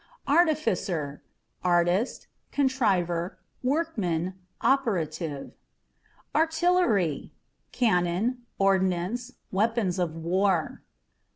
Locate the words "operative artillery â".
4.61-7.71